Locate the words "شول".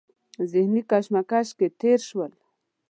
2.07-2.31